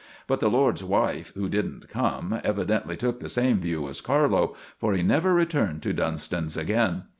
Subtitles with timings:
[0.25, 4.95] But the lord's wife, who didn't come, evidently took the same view as Carlo, for
[4.95, 7.03] he never returned to Dunston's again.